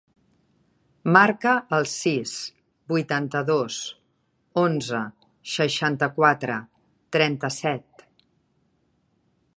[1.15, 2.31] Marca el sis,
[2.93, 3.77] vuitanta-dos,
[4.63, 5.03] onze,
[5.59, 6.59] seixanta-quatre,
[7.19, 8.07] trenta-set.